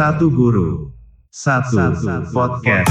Satu 0.00 0.32
guru, 0.32 0.88
satu 1.28 1.76
podcast. 2.32 2.88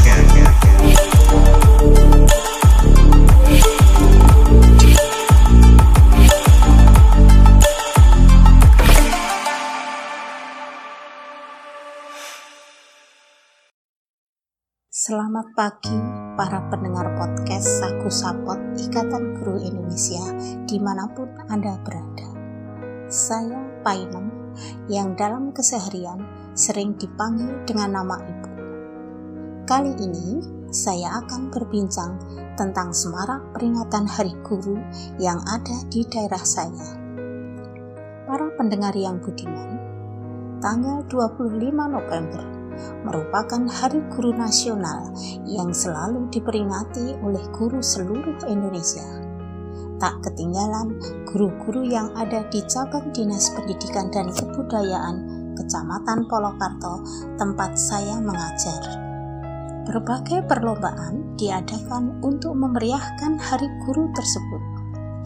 Selamat 15.00 15.56
pagi 15.56 15.96
para 16.36 16.60
pendengar 16.68 17.08
podcast 17.16 17.80
Saku 17.80 18.12
Sapot 18.12 18.60
Ikatan 18.76 19.32
Guru 19.40 19.56
Indonesia 19.64 20.20
di 20.68 20.76
mana 20.76 21.08
pun 21.16 21.40
Anda 21.48 21.80
berada. 21.80 22.28
Saya 23.08 23.80
Painem 23.80 24.28
yang 24.92 25.16
dalam 25.16 25.56
keseharian 25.56 26.20
sering 26.52 27.00
dipanggil 27.00 27.64
dengan 27.64 27.96
nama 27.96 28.20
Ibu. 28.20 28.52
Kali 29.64 29.96
ini 30.04 30.44
saya 30.68 31.24
akan 31.24 31.48
berbincang 31.48 32.20
tentang 32.60 32.92
semarak 32.92 33.56
peringatan 33.56 34.04
Hari 34.04 34.36
Guru 34.44 34.76
yang 35.16 35.40
ada 35.48 35.80
di 35.88 36.04
daerah 36.12 36.44
saya. 36.44 37.00
Para 38.28 38.52
pendengar 38.60 38.92
yang 39.00 39.24
budiman, 39.24 39.80
tanggal 40.60 41.08
25 41.08 41.72
November 41.72 42.59
merupakan 43.04 43.66
Hari 43.68 44.00
Guru 44.14 44.36
Nasional 44.36 45.14
yang 45.46 45.74
selalu 45.74 46.30
diperingati 46.32 47.20
oleh 47.22 47.42
guru 47.56 47.80
seluruh 47.84 48.40
Indonesia. 48.50 49.06
Tak 50.00 50.24
ketinggalan 50.24 50.96
guru-guru 51.28 51.84
yang 51.84 52.16
ada 52.16 52.48
di 52.48 52.64
cabang 52.72 53.12
Dinas 53.12 53.52
Pendidikan 53.52 54.08
dan 54.08 54.32
Kebudayaan 54.32 55.40
Kecamatan 55.60 56.24
Polokarto 56.32 57.04
tempat 57.36 57.76
saya 57.76 58.16
mengajar. 58.24 58.80
Berbagai 59.84 60.48
perlombaan 60.48 61.36
diadakan 61.36 62.24
untuk 62.24 62.56
memeriahkan 62.56 63.36
Hari 63.36 63.68
Guru 63.84 64.08
tersebut. 64.16 64.62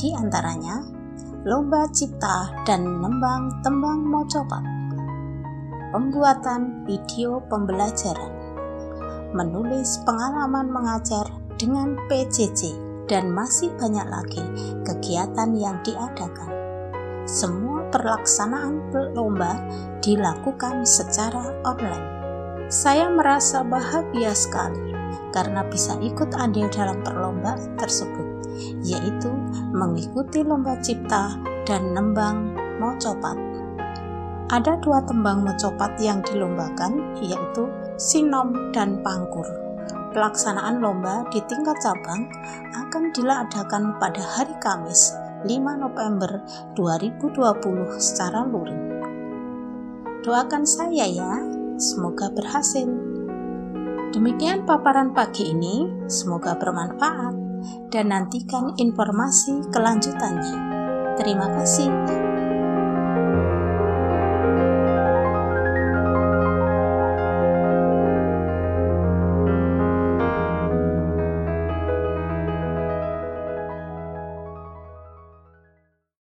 Di 0.02 0.10
antaranya, 0.18 0.82
lomba 1.46 1.86
cipta 1.94 2.50
dan 2.66 2.82
nembang 2.88 3.62
tembang 3.62 4.02
mocopat 4.10 4.83
pembuatan 5.94 6.90
video 6.90 7.38
pembelajaran, 7.54 8.34
menulis 9.38 10.02
pengalaman 10.02 10.74
mengajar 10.74 11.30
dengan 11.62 11.94
PJJ, 12.10 12.74
dan 13.06 13.30
masih 13.30 13.70
banyak 13.78 14.10
lagi 14.10 14.42
kegiatan 14.82 15.54
yang 15.54 15.78
diadakan. 15.86 16.50
Semua 17.30 17.86
perlaksanaan 17.94 18.90
lomba 19.14 19.62
dilakukan 20.02 20.82
secara 20.82 21.54
online. 21.62 22.10
Saya 22.74 23.14
merasa 23.14 23.62
bahagia 23.62 24.34
sekali 24.34 24.98
karena 25.30 25.62
bisa 25.70 25.94
ikut 26.02 26.34
andil 26.34 26.74
dalam 26.74 27.06
perlombaan 27.06 27.78
tersebut, 27.78 28.50
yaitu 28.82 29.30
mengikuti 29.78 30.42
lomba 30.42 30.74
cipta 30.82 31.38
dan 31.70 31.94
nembang 31.94 32.58
mocopat 32.82 33.53
ada 34.54 34.78
dua 34.78 35.02
tembang 35.10 35.42
mecopat 35.42 35.98
yang 35.98 36.22
dilombakan, 36.22 37.18
yaitu 37.18 37.66
Sinom 37.98 38.70
dan 38.70 39.02
Pangkur. 39.02 39.50
Pelaksanaan 40.14 40.78
lomba 40.78 41.26
di 41.34 41.42
tingkat 41.50 41.74
cabang 41.82 42.30
akan 42.70 43.10
diadakan 43.18 43.98
pada 43.98 44.22
hari 44.22 44.54
Kamis 44.62 45.10
5 45.42 45.58
November 45.58 46.46
2020 46.78 47.98
secara 47.98 48.46
luring. 48.46 48.84
Doakan 50.22 50.70
saya 50.70 51.10
ya, 51.10 51.42
semoga 51.82 52.30
berhasil. 52.30 52.86
Demikian 54.14 54.70
paparan 54.70 55.18
pagi 55.18 55.50
ini, 55.50 56.06
semoga 56.06 56.54
bermanfaat 56.54 57.34
dan 57.90 58.14
nantikan 58.14 58.78
informasi 58.78 59.66
kelanjutannya. 59.74 60.58
Terima 61.18 61.50
kasih. 61.58 62.23